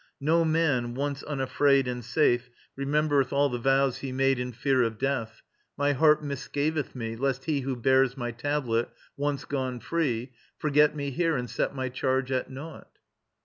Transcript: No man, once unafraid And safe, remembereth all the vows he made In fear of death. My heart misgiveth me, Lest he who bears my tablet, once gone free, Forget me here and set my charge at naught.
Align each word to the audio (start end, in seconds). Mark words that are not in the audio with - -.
No 0.19 0.43
man, 0.43 0.95
once 0.95 1.21
unafraid 1.21 1.87
And 1.87 2.03
safe, 2.03 2.49
remembereth 2.75 3.31
all 3.31 3.49
the 3.49 3.59
vows 3.59 3.99
he 3.99 4.11
made 4.11 4.39
In 4.39 4.51
fear 4.51 4.81
of 4.81 4.97
death. 4.97 5.43
My 5.77 5.91
heart 5.93 6.23
misgiveth 6.23 6.95
me, 6.95 7.15
Lest 7.15 7.45
he 7.45 7.59
who 7.59 7.75
bears 7.75 8.17
my 8.17 8.31
tablet, 8.31 8.89
once 9.15 9.45
gone 9.45 9.79
free, 9.79 10.31
Forget 10.57 10.95
me 10.95 11.11
here 11.11 11.37
and 11.37 11.47
set 11.47 11.75
my 11.75 11.87
charge 11.87 12.31
at 12.31 12.49
naught. 12.49 12.97